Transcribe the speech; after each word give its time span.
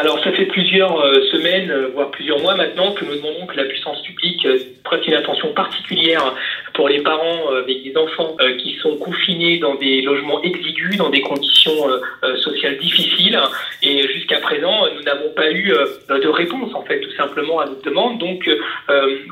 Alors, 0.00 0.18
ça 0.24 0.32
fait 0.32 0.46
plusieurs 0.46 0.98
euh, 0.98 1.20
semaines, 1.30 1.70
euh, 1.70 1.90
voire 1.92 2.10
plusieurs 2.10 2.38
mois 2.38 2.54
maintenant, 2.54 2.92
que 2.92 3.04
nous 3.04 3.16
demandons 3.16 3.44
que 3.44 3.54
la 3.54 3.64
puissance 3.64 4.00
publique 4.00 4.46
euh, 4.46 4.56
prête 4.82 5.06
une 5.06 5.12
attention 5.12 5.52
particulière 5.52 6.34
pour 6.72 6.88
les 6.88 7.02
parents 7.02 7.50
avec 7.50 7.82
des 7.82 7.94
enfants 7.98 8.34
qui 8.62 8.76
sont 8.80 8.96
confinés 8.96 9.58
dans 9.58 9.74
des 9.74 10.00
logements 10.00 10.40
exigus, 10.42 10.96
dans 10.96 11.10
des 11.10 11.20
conditions 11.20 11.74
sociales 12.38 12.78
difficiles. 12.78 13.38
Et 13.82 14.08
jusqu'à 14.08 14.38
présent, 14.38 14.86
nous 14.96 15.02
n'avons 15.02 15.28
pas 15.36 15.50
eu 15.50 15.70
de 16.08 16.28
réponse, 16.28 16.74
en 16.74 16.82
fait, 16.82 17.00
tout 17.00 17.10
simplement 17.16 17.58
à 17.58 17.66
notre 17.66 17.82
demande. 17.82 18.18
Donc, 18.18 18.48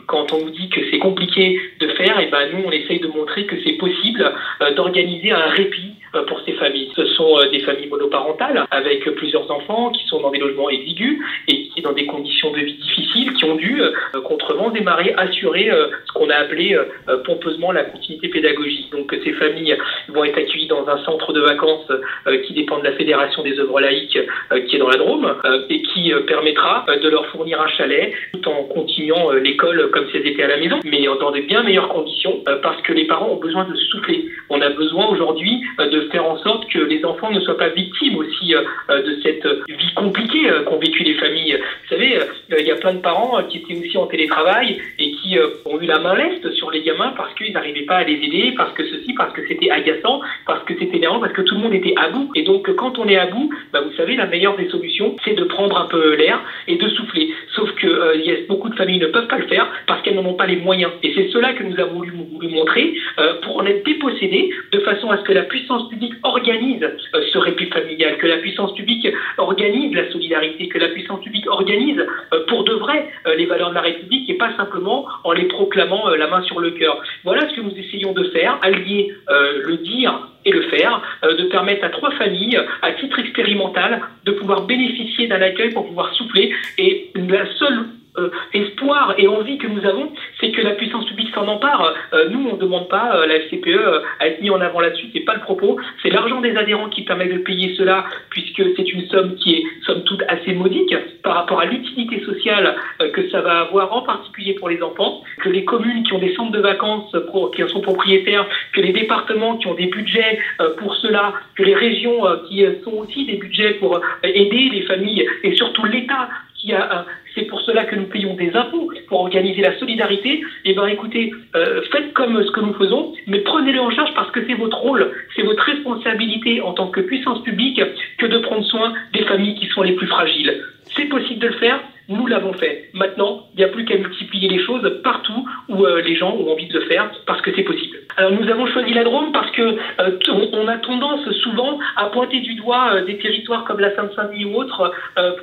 quand 0.06 0.32
on 0.32 0.44
nous 0.44 0.50
dit 0.50 0.68
que 0.68 0.80
c'est 0.90 0.98
compliqué 0.98 1.58
de 1.80 1.88
faire, 1.88 2.18
et 2.20 2.24
eh 2.26 2.30
ben 2.30 2.50
nous, 2.52 2.64
on 2.66 2.72
essaye 2.72 3.00
de 3.00 3.08
montrer 3.08 3.46
que 3.46 3.56
c'est 3.64 3.74
possible 3.74 4.30
d'organiser 4.76 5.30
un 5.30 5.48
répit 5.48 5.94
pour 6.26 6.40
ces 6.44 6.52
familles. 6.52 6.90
Ce 6.96 7.04
sont 7.06 7.38
des 7.50 7.60
familles 7.60 7.88
monoparentales 7.88 8.66
avec 8.70 9.04
plusieurs 9.16 9.50
enfants 9.50 9.90
qui 9.90 10.06
sont 10.06 10.20
dans 10.20 10.30
des 10.30 10.38
logements 10.38 10.70
exigus 10.70 11.18
et 11.48 11.67
dans 11.82 11.92
des 11.92 12.06
conditions 12.06 12.52
de 12.52 12.60
vie 12.60 12.74
difficiles, 12.74 13.32
qui 13.34 13.44
ont 13.44 13.56
dû, 13.56 13.80
contre 14.24 14.54
vents 14.54 14.72
et 14.72 14.80
marées, 14.80 15.14
assurer 15.16 15.70
ce 16.06 16.12
qu'on 16.12 16.30
a 16.30 16.36
appelé 16.36 16.78
pompeusement 17.24 17.72
la 17.72 17.84
continuité 17.84 18.28
pédagogique. 18.28 18.90
Donc 18.92 19.14
ces 19.24 19.32
familles 19.32 19.76
vont 20.08 20.24
être 20.24 20.38
accueillies 20.38 20.66
dans 20.66 20.86
un 20.88 20.98
centre 21.04 21.32
de 21.32 21.40
vacances 21.40 21.90
euh, 22.26 22.38
qui 22.42 22.54
dépend 22.54 22.78
de 22.78 22.84
la 22.84 22.92
Fédération 22.92 23.42
des 23.42 23.58
œuvres 23.58 23.80
laïques 23.80 24.18
euh, 24.52 24.60
qui 24.62 24.76
est 24.76 24.78
dans 24.78 24.88
la 24.88 24.96
Drôme 24.96 25.34
euh, 25.44 25.62
et 25.68 25.82
qui 25.82 26.12
permettra 26.26 26.86
de 27.02 27.08
leur 27.08 27.26
fournir 27.26 27.60
un 27.60 27.68
chalet 27.68 28.12
tout 28.32 28.48
en 28.48 28.64
continuant 28.64 29.32
l'école 29.32 29.90
comme 29.90 30.08
si 30.10 30.16
elles 30.16 30.26
étaient 30.26 30.42
à 30.42 30.48
la 30.48 30.56
maison, 30.56 30.80
mais 30.84 31.04
dans 31.20 31.30
de 31.30 31.40
bien 31.40 31.62
meilleures 31.62 31.88
conditions 31.88 32.42
parce 32.62 32.80
que 32.82 32.92
les 32.92 33.06
parents 33.06 33.30
ont 33.30 33.36
besoin 33.36 33.64
de 33.64 33.74
souffler. 33.74 34.26
On 34.50 34.60
a 34.60 34.70
besoin 34.70 35.06
aujourd'hui 35.08 35.62
de 35.78 36.00
faire 36.12 36.24
en 36.24 36.38
sorte 36.38 36.68
que 36.70 36.78
les 36.78 37.04
enfants 37.04 37.30
ne 37.30 37.40
soient 37.40 37.56
pas 37.56 37.68
victimes 37.68 38.16
aussi 38.16 38.54
de 38.88 39.18
cette 39.22 39.46
vie 39.68 39.94
compliquée 39.94 40.50
qu'ont 40.66 40.78
vécu 40.78 41.02
les 41.04 41.14
familles. 41.14 41.58
Vous 41.82 41.88
savez, 41.88 42.18
il 42.58 42.66
y 42.66 42.70
a 42.70 42.76
plein 42.76 42.94
de 42.94 43.00
parents 43.00 43.42
qui 43.44 43.58
étaient 43.58 43.76
aussi 43.76 43.96
en 43.96 44.06
télétravail 44.06 44.80
et 44.98 45.10
qui 45.12 45.36
ont 45.64 45.80
eu 45.80 45.86
la 45.86 45.98
main 45.98 46.14
leste 46.14 46.50
sur 46.52 46.70
les 46.70 46.82
gamins 46.82 47.12
parce 47.16 47.34
qu'ils 47.34 47.52
n'arrivaient 47.52 47.82
pas 47.82 47.96
à 47.96 48.04
les 48.04 48.14
aider, 48.14 48.54
parce 48.56 48.72
que 48.72 48.84
ceci, 48.84 49.12
parce 49.14 49.32
que 49.32 49.46
c'était 49.46 49.70
agaçant, 49.70 50.20
parce 50.46 50.64
que 50.64 50.74
c'était 50.78 50.97
parce 51.18 51.32
que 51.32 51.40
tout 51.40 51.54
le 51.54 51.60
monde 51.60 51.74
était 51.74 51.94
à 51.96 52.08
bout. 52.08 52.30
Et 52.34 52.42
donc, 52.42 52.70
quand 52.74 52.98
on 52.98 53.08
est 53.08 53.16
à 53.16 53.26
bout, 53.26 53.48
bah, 53.72 53.80
vous 53.80 53.92
savez, 53.96 54.14
la 54.16 54.26
meilleure 54.26 54.56
des 54.56 54.68
solutions, 54.68 55.14
c'est 55.24 55.34
de 55.34 55.44
prendre 55.44 55.78
un 55.78 55.86
peu 55.86 56.14
l'air 56.14 56.40
et 56.66 56.76
de 56.76 56.88
souffler. 56.88 57.28
Sauf 57.54 57.70
que 57.72 57.86
euh, 57.86 58.44
beaucoup 58.48 58.68
de 58.68 58.74
familles 58.74 58.98
ne 58.98 59.06
peuvent 59.06 59.26
pas 59.26 59.38
le 59.38 59.46
faire 59.46 59.66
parce 59.86 60.02
qu'elles 60.02 60.14
n'en 60.14 60.24
ont 60.26 60.34
pas 60.34 60.46
les 60.46 60.56
moyens. 60.56 60.92
Et 61.02 61.12
c'est 61.14 61.28
cela 61.28 61.52
que 61.52 61.62
nous 61.62 61.78
avons 61.80 61.98
voulu, 61.98 62.48
montrer 62.48 62.94
euh, 63.18 63.34
pour 63.42 63.56
en 63.56 63.66
être 63.66 63.84
dépossédés 63.84 64.50
de 64.72 64.78
façon 64.80 65.10
à 65.10 65.18
ce 65.18 65.22
que 65.22 65.32
la 65.32 65.42
puissance 65.44 65.88
publique 65.88 66.14
organise 66.22 66.82
euh, 66.82 67.22
ce 67.32 67.38
répit 67.38 67.66
familial, 67.66 68.16
que 68.18 68.26
la 68.26 68.38
puissance 68.38 68.74
publique 68.74 69.06
organise 69.38 69.94
la 69.94 70.10
solidarité, 70.10 70.68
que 70.68 70.78
la 70.78 70.88
puissance 70.88 71.20
publique 71.20 71.46
organise 71.48 72.04
pour 72.48 72.64
de 72.64 72.72
vrai 72.72 73.06
les 73.36 73.46
valeurs 73.46 73.70
de 73.70 73.74
la 73.74 73.80
République 73.80 74.28
et 74.28 74.34
pas 74.34 74.54
simplement 74.56 75.06
en 75.24 75.32
les 75.32 75.44
proclamant 75.44 76.08
la 76.08 76.26
main 76.26 76.42
sur 76.42 76.60
le 76.60 76.70
cœur. 76.70 77.00
Voilà 77.24 77.48
ce 77.48 77.54
que 77.54 77.60
nous 77.60 77.72
essayons 77.76 78.12
de 78.12 78.24
faire, 78.24 78.58
allier 78.62 79.12
le 79.28 79.76
dire 79.76 80.20
le 80.50 80.62
faire, 80.62 81.02
euh, 81.24 81.34
de 81.36 81.44
permettre 81.44 81.84
à 81.84 81.90
trois 81.90 82.10
familles, 82.12 82.60
à 82.82 82.92
titre 82.92 83.18
expérimental, 83.18 84.00
de 84.24 84.32
pouvoir 84.32 84.62
bénéficier 84.62 85.26
d'un 85.26 85.42
accueil 85.42 85.72
pour 85.72 85.86
pouvoir 85.86 86.12
souffler. 86.14 86.52
Et 86.78 87.10
la 87.14 87.46
seule 87.56 87.86
euh, 88.18 88.30
espoir 88.52 89.14
et 89.16 89.28
envie 89.28 89.58
que 89.58 89.66
nous 89.66 89.84
avons, 89.84 90.12
c'est 90.40 90.50
que 90.50 90.60
la 90.60 90.72
puissance 90.72 91.06
publique 91.06 91.32
s'en 91.34 91.46
empare. 91.46 91.94
Euh, 92.12 92.28
nous, 92.30 92.48
on 92.48 92.54
ne 92.54 92.58
demande 92.58 92.88
pas 92.88 93.16
euh, 93.16 93.26
la 93.26 93.36
FCPE 93.40 94.02
à 94.18 94.26
être 94.26 94.40
mis 94.40 94.50
en 94.50 94.60
avant 94.60 94.80
là-dessus, 94.80 95.06
c'est 95.12 95.20
pas 95.20 95.34
le 95.34 95.40
propos. 95.40 95.78
C'est 96.02 96.10
l'argent 96.10 96.40
des 96.40 96.56
adhérents 96.56 96.88
qui 96.88 97.02
permet 97.02 97.28
de 97.28 97.38
payer 97.38 97.74
cela, 97.76 98.04
puisque 98.30 98.62
c'est 98.76 98.92
une 98.92 99.06
somme 99.08 99.36
qui 99.36 99.56
est 99.56 99.62
somme 99.86 100.02
toute 100.04 100.22
assez 100.28 100.52
modique 100.52 100.94
par 101.22 101.34
rapport 101.34 101.60
à 101.60 101.66
l'utilité 101.66 102.20
sociale 102.24 102.76
que 103.12 103.28
ça 103.30 103.40
va 103.40 103.60
avoir, 103.60 103.92
en 103.92 104.02
particulier 104.02 104.54
pour 104.54 104.68
les 104.68 104.82
enfants, 104.82 105.22
que 105.40 105.48
les 105.48 105.64
communes 105.64 106.02
qui 106.02 106.12
ont 106.12 106.18
des 106.18 106.34
centres 106.34 106.52
de 106.52 106.60
vacances 106.60 107.14
qui 107.54 107.62
en 107.62 107.68
sont 107.68 107.80
propriétaires, 107.80 108.46
que 108.72 108.80
les 108.80 108.92
départements 108.92 109.56
qui 109.56 109.66
ont 109.66 109.74
des 109.74 109.86
budgets 109.86 110.38
pour 110.78 110.94
cela, 110.96 111.34
que 111.56 111.62
les 111.62 111.74
régions 111.74 112.22
qui 112.48 112.64
sont 112.84 112.92
aussi 112.92 113.24
des 113.26 113.36
budgets 113.36 113.74
pour 113.74 114.00
aider 114.22 114.68
les 114.72 114.82
familles 114.82 115.26
et 115.42 115.54
surtout 115.54 115.84
l'État 115.84 116.28
qui 116.58 116.72
a 116.72 117.06
c'est 117.38 117.44
pour 117.44 117.60
cela 117.60 117.84
que 117.84 117.94
nous 117.94 118.06
payons 118.06 118.34
des 118.34 118.50
impôts 118.56 118.88
pour 119.06 119.20
organiser 119.20 119.60
la 119.60 119.72
solidarité. 119.72 120.40
Eh 120.64 120.72
bien, 120.72 120.86
écoutez, 120.86 121.30
euh, 121.54 121.80
faites 121.92 122.12
comme 122.12 122.42
ce 122.42 122.50
que 122.50 122.60
nous 122.60 122.72
faisons, 122.72 123.06
mais 123.26 123.38
prenez-le 123.38 123.80
en 123.80 123.90
charge 123.90 124.12
parce 124.14 124.30
que 124.30 124.40
c'est 124.46 124.54
votre 124.54 124.76
rôle, 124.76 125.08
c'est 125.36 125.42
votre 125.42 125.62
responsabilité 125.62 126.60
en 126.60 126.72
tant 126.72 126.88
que 126.88 127.00
puissance 127.00 127.40
publique 127.40 127.80
que 128.18 128.26
de 128.26 128.38
prendre 128.38 128.64
soin 128.64 128.92
des 129.12 129.22
familles 129.22 129.54
qui 129.54 129.66
sont 129.66 129.82
les 129.82 129.92
plus 129.92 130.06
fragiles. 130.06 130.52
C'est 130.96 131.06
possible 131.06 131.40
de 131.40 131.46
le 131.46 131.52
faire, 131.52 131.80
nous 132.08 132.26
l'avons 132.26 132.52
fait. 132.52 132.76
Maintenant, 132.92 133.36
il 133.54 133.58
n'y 133.58 133.64
a 133.64 133.68
plus 133.68 133.84
qu'à 133.84 133.96
multiplier 133.96 134.48
les 134.48 134.58
choses 134.58 134.90
partout 135.02 135.44
où 135.68 135.84
euh, 135.84 136.00
les 136.00 136.16
gens 136.16 136.32
ont 136.32 136.50
envie 136.50 136.66
de 136.66 136.74
le 136.74 136.80
faire 136.80 137.06
parce 137.26 137.40
que 137.40 137.50
c'est 137.54 137.62
possible. 137.62 138.00
Alors 138.18 138.32
nous 138.32 138.50
avons 138.50 138.66
choisi 138.66 138.92
la 138.94 139.04
Drôme 139.04 139.30
parce 139.30 139.48
que 139.52 139.62
euh, 139.62 140.18
on, 140.52 140.66
a 140.66 140.76
tendance 140.78 141.30
souvent 141.40 141.78
à 141.94 142.06
pointer 142.06 142.40
du 142.40 142.56
doigt 142.56 142.94
euh, 142.94 143.04
des 143.04 143.16
territoires 143.16 143.62
comme 143.62 143.78
la 143.78 143.94
Seine-Saint-Denis 143.94 144.44
ou 144.44 144.56
autres 144.56 144.92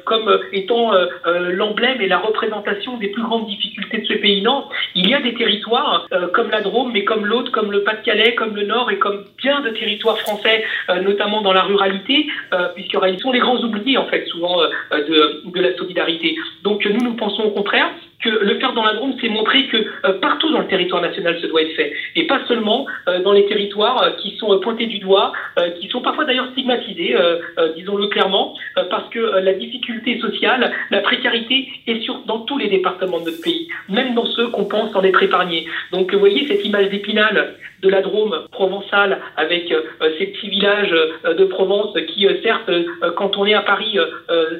comme 0.03 0.39
étant 0.51 0.91
l'emblème 1.25 2.01
et 2.01 2.07
la 2.07 2.17
représentation 2.17 2.97
des 2.97 3.07
plus 3.09 3.23
grandes 3.23 3.47
difficultés 3.47 3.99
de 3.99 4.05
ce 4.05 4.13
pays. 4.13 4.41
Non, 4.41 4.65
il 4.93 5.09
y 5.09 5.13
a 5.13 5.21
des 5.21 5.33
territoires 5.33 6.07
comme 6.33 6.49
la 6.49 6.61
Drôme, 6.61 6.91
mais 6.93 7.03
comme 7.03 7.25
l'autre, 7.25 7.51
comme 7.51 7.71
le 7.71 7.83
Pas-de-Calais, 7.83 8.35
comme 8.35 8.55
le 8.55 8.63
Nord 8.63 8.91
et 8.91 8.97
comme 8.97 9.25
bien 9.37 9.61
de 9.61 9.69
territoires 9.69 10.17
français, 10.19 10.63
notamment 11.01 11.41
dans 11.41 11.53
la 11.53 11.63
ruralité, 11.63 12.27
puisqu'ils 12.75 13.19
sont 13.19 13.31
les 13.31 13.39
grands 13.39 13.61
oubliés 13.61 13.97
en 13.97 14.05
fait 14.05 14.25
souvent 14.27 14.57
de, 14.91 15.49
de 15.51 15.61
la 15.61 15.75
solidarité. 15.75 16.35
Donc 16.63 16.85
nous, 16.85 17.03
nous 17.03 17.15
pensons 17.15 17.43
au 17.43 17.51
contraire 17.51 17.89
que 18.25 18.29
le 18.43 18.59
faire 18.59 18.73
dans 18.73 18.83
la 18.83 18.93
Drôme, 18.93 19.13
c'est 19.21 19.29
montrer 19.29 19.67
que 19.67 19.77
euh, 19.77 20.19
partout 20.19 20.51
dans 20.51 20.59
le 20.59 20.67
territoire 20.67 21.01
national, 21.01 21.37
ce 21.39 21.45
doit 21.45 21.61
être 21.61 21.75
fait. 21.75 21.93
Et 22.15 22.25
pas 22.25 22.41
seulement 22.47 22.87
euh, 23.07 23.21
dans 23.21 23.33
les 23.33 23.45
territoires 23.45 24.01
euh, 24.01 24.11
qui 24.21 24.35
sont 24.37 24.59
pointés 24.59 24.87
du 24.87 24.99
doigt, 24.99 25.31
qui 25.79 25.87
sont 25.89 26.01
parfois 26.01 26.25
d'ailleurs 26.25 26.49
stigmatisés, 26.51 27.15
disons-le 27.75 28.07
clairement, 28.07 28.55
parce 28.89 29.07
que 29.09 29.19
la 29.19 29.53
difficulté 29.53 30.19
sociale, 30.19 30.71
la 30.89 31.01
précarité 31.01 31.67
est 31.87 32.01
sur, 32.01 32.19
dans 32.25 32.39
tous 32.39 32.57
les 32.57 32.67
départements 32.67 33.19
de 33.19 33.25
notre 33.25 33.41
pays, 33.41 33.67
même 33.89 34.15
dans 34.15 34.25
ceux 34.25 34.47
qu'on 34.47 34.65
pense 34.65 34.95
en 34.95 35.03
être 35.03 35.21
épargnés. 35.21 35.67
Donc 35.91 36.13
vous 36.13 36.19
voyez 36.19 36.47
cette 36.47 36.65
image 36.65 36.89
d'épinal 36.89 37.55
de 37.81 37.89
la 37.89 38.01
Drôme 38.01 38.47
provençale 38.51 39.19
avec 39.37 39.73
ces 40.17 40.27
petits 40.27 40.49
villages 40.49 40.95
de 41.23 41.45
Provence 41.45 41.95
qui, 42.07 42.27
certes, 42.43 42.71
quand 43.15 43.37
on 43.37 43.45
est 43.45 43.53
à 43.53 43.61
Paris, 43.61 43.97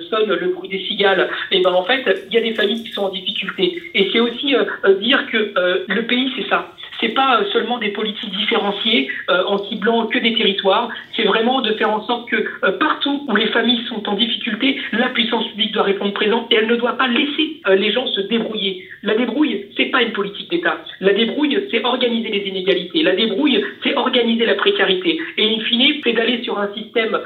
sonnent 0.10 0.34
le 0.34 0.54
bruit 0.54 0.70
des 0.70 0.80
cigales. 0.86 1.30
Et 1.52 1.62
ben 1.62 1.74
en 1.74 1.84
fait, 1.84 2.26
il 2.28 2.34
y 2.34 2.38
a 2.38 2.42
des 2.42 2.54
familles 2.54 2.84
qui 2.84 2.92
sont 2.92 3.04
en 3.04 3.10
difficulté 3.10 3.82
et 3.94 4.10
c'est 4.12 4.20
aussi 4.20 4.56
euh, 4.56 4.64
euh, 4.86 4.96
dire 4.96 5.26
que 5.32 5.38
euh, 5.58 5.86
le 5.88 6.06
pays, 6.06 6.32
c'est 6.36 6.48
ça 6.50 6.72
c'est 7.00 7.10
pas 7.10 7.42
seulement 7.52 7.78
des 7.78 7.90
politiques 7.90 8.32
différenciées 8.32 9.10
en 9.28 9.58
ciblant 9.66 10.08
que 10.08 10.20
des 10.20 10.34
territoires, 10.34 10.90
c'est 11.16 11.24
vraiment 11.24 11.62
de 11.62 11.74
faire 11.74 11.90
en 11.90 12.06
sorte 12.06 12.30
que 12.30 12.70
partout 12.78 13.26
où 13.28 13.36
les 13.36 13.48
familles 13.48 13.82
sont 13.88 14.08
en 14.08 14.14
difficulté, 14.14 14.78
la 14.92 15.10
puissance 15.10 15.48
publique 15.50 15.74
doit 15.74 15.84
répondre 15.84 16.14
présent 16.14 16.48
et 16.52 16.56
elle 16.56 16.68
ne 16.68 16.76
doit 16.76 16.98
pas 16.98 17.08
laisser 17.08 17.62
les 17.76 17.92
gens 17.92 18.08
se 18.08 18.22
débrouiller. 18.22 18.88
La 19.04 19.16
débrouille, 19.16 19.66
c'est 19.78 19.86
pas 19.86 20.02
une 20.02 20.14
politique 20.14 20.50
d'État. 20.50 20.78
La 21.00 21.14
débrouille, 21.14 21.60
c'est 21.72 21.84
organiser 21.84 22.30
les 22.30 22.48
inégalités. 22.48 23.04
La 23.04 23.16
débrouille, 23.16 23.64
c'est 23.84 23.96
organiser 23.96 24.46
la 24.46 24.56
précarité. 24.56 25.20
Et 25.38 25.56
in 25.56 25.60
fine, 25.62 26.02
c'est 26.04 26.14
d'aller 26.14 26.42
sur 26.44 26.58
un 26.60 26.70
système 26.74 27.20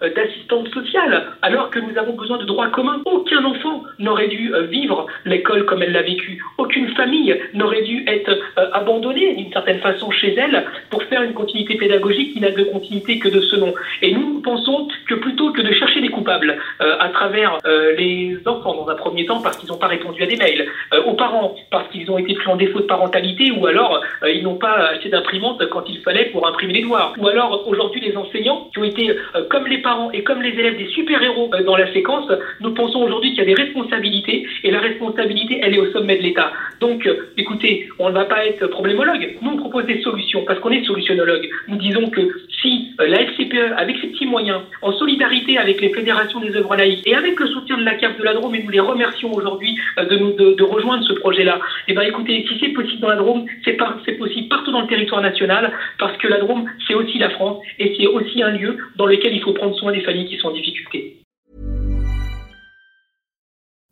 d'assistance 0.00 0.68
sociale 0.70 1.26
alors 1.42 1.70
que 1.70 1.78
nous 1.78 1.96
avons 1.98 2.14
besoin 2.14 2.38
de 2.38 2.44
droits 2.44 2.68
communs. 2.68 3.00
Aucun 3.04 3.44
enfant 3.44 3.82
n'aurait 3.98 4.28
dû 4.28 4.52
vivre 4.68 5.06
l'école 5.24 5.64
comme 5.64 5.82
elle 5.82 5.92
l'a 5.92 6.02
vécu. 6.02 6.42
Aucune 6.58 6.88
famille 6.94 7.36
n'aurait 7.54 7.82
dû 7.82 8.04
être 8.06 8.30
euh, 8.58 8.68
abandonnée 9.02 9.34
d'une 9.34 9.52
certaine 9.52 9.80
façon 9.80 10.10
chez 10.10 10.34
elles 10.34 10.64
pour 10.90 11.02
faire 11.04 11.22
une 11.22 11.34
continuité 11.34 11.74
pédagogique 11.76 12.34
qui 12.34 12.40
n'a 12.40 12.50
de 12.50 12.62
continuité 12.64 13.18
que 13.18 13.28
de 13.28 13.40
ce 13.40 13.56
nom. 13.56 13.74
Et 14.00 14.12
nous 14.12 14.40
pensons 14.40 14.88
que 15.08 15.14
plutôt 15.14 15.52
que 15.52 15.60
de 15.60 15.72
chercher 15.72 16.00
des 16.00 16.08
coupables 16.08 16.56
euh, 16.80 16.96
à 17.00 17.08
travers 17.08 17.58
euh, 17.66 17.94
les 17.96 18.38
enfants 18.46 18.74
dans 18.74 18.88
un 18.88 18.94
premier 18.94 19.26
temps 19.26 19.40
parce 19.42 19.56
qu'ils 19.56 19.68
n'ont 19.68 19.78
pas 19.78 19.88
répondu 19.88 20.22
à 20.22 20.26
des 20.26 20.36
mails, 20.36 20.66
euh, 20.94 21.02
aux 21.04 21.14
parents 21.14 21.56
parce 21.70 21.88
qu'ils 21.88 22.10
ont 22.10 22.18
été 22.18 22.34
pris 22.34 22.48
en 22.48 22.56
défaut 22.56 22.80
de 22.80 22.86
parentalité 22.86 23.50
ou 23.50 23.66
alors 23.66 24.00
ils 24.26 24.42
n'ont 24.42 24.56
pas 24.56 24.90
acheté 24.90 25.08
d'imprimante 25.08 25.66
quand 25.68 25.84
il 25.88 25.98
fallait 26.00 26.26
pour 26.26 26.46
imprimer 26.46 26.74
les 26.74 26.82
devoirs, 26.82 27.14
ou 27.18 27.26
alors 27.28 27.66
aujourd'hui 27.66 28.00
les 28.00 28.16
enseignants 28.16 28.68
qui 28.72 28.78
ont 28.78 28.84
été 28.84 29.10
comme 29.50 29.66
les 29.66 29.78
parents 29.78 30.10
et 30.12 30.22
comme 30.22 30.42
les 30.42 30.50
élèves 30.50 30.78
des 30.78 30.86
super-héros 30.88 31.50
dans 31.64 31.76
la 31.76 31.92
séquence, 31.92 32.30
nous 32.60 32.72
pensons 32.74 33.02
aujourd'hui 33.02 33.30
qu'il 33.30 33.40
y 33.40 33.42
a 33.42 33.54
des 33.54 33.60
responsabilités 33.60 34.46
et 34.62 34.70
la 34.70 34.80
responsabilité 34.80 35.60
elle 35.62 35.74
est 35.74 35.78
au 35.78 35.90
sommet 35.92 36.16
de 36.16 36.22
l'État. 36.22 36.52
Donc 36.80 37.08
écoutez, 37.36 37.88
on 37.98 38.08
ne 38.08 38.14
va 38.14 38.24
pas 38.24 38.46
être 38.46 38.66
nous 38.92 39.50
on 39.50 39.56
propose 39.56 39.86
des 39.86 40.00
solutions 40.02 40.44
parce 40.46 40.60
qu'on 40.60 40.70
est 40.70 40.84
solutionnologue. 40.84 41.48
Nous 41.68 41.76
disons 41.76 42.10
que 42.10 42.20
si 42.60 42.92
la 42.98 43.22
FCPE 43.22 43.72
avec 43.76 43.96
ses 43.98 44.08
petits 44.08 44.26
moyens, 44.26 44.62
en 44.82 44.92
solidarité 44.92 45.58
avec 45.58 45.80
les 45.80 45.90
fédérations 45.90 46.40
des 46.40 46.54
œuvres 46.56 46.76
laïques 46.76 47.06
et 47.06 47.14
avec 47.14 47.38
le 47.38 47.46
soutien 47.48 47.76
de 47.78 47.84
la 47.84 47.94
CAF 47.96 48.16
de 48.18 48.24
la 48.24 48.34
Drôme, 48.34 48.54
et 48.54 48.62
nous 48.62 48.70
les 48.70 48.80
remercions 48.80 49.32
aujourd'hui 49.32 49.78
euh, 49.98 50.04
de, 50.04 50.62
rejoindre 50.62 51.04
ce 51.04 51.12
projet-là. 51.14 51.60
Eh 51.88 51.92
bien, 51.92 52.02
écoutez, 52.02 52.44
si 52.48 52.58
c'est 52.60 52.70
possible 52.70 53.00
dans 53.00 53.08
la 53.08 53.16
Drôme, 53.16 53.46
c'est 53.64 53.76
possible 54.18 54.48
partout 54.48 54.72
dans 54.72 54.82
le 54.82 54.86
territoire 54.86 55.22
national, 55.22 55.72
parce 55.98 56.16
que 56.18 56.28
la 56.28 56.38
Drôme, 56.38 56.68
c'est 56.86 56.94
aussi 56.94 57.18
la 57.18 57.30
France, 57.30 57.62
et 57.78 57.94
c'est 57.98 58.06
aussi 58.06 58.42
un 58.42 58.50
lieu 58.50 58.76
dans 58.96 59.06
lequel 59.06 59.34
il 59.34 59.42
faut 59.42 59.52
prendre 59.52 59.74
soin 59.76 59.92
des 59.92 60.00
familles 60.00 60.26
qui 60.26 60.36
sont 60.36 60.48
en 60.48 60.52
difficulté. 60.52 61.18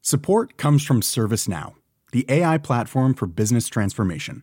Support 0.03 0.57
comes 0.57 0.81
from 0.81 1.03
ServiceNow, 1.03 1.75
the 2.13 2.25
AI 2.29 2.59
platform 2.59 3.15
for 3.15 3.27
business 3.27 3.69
transformation. 3.69 4.43